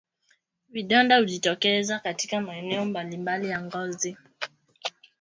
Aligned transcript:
Vidonda 0.69 1.17
hujitokeza 1.17 1.99
katika 1.99 2.41
maeneo 2.41 2.85
mbalimbali 2.85 3.49
ya 3.49 3.61
ngozi 3.61 4.17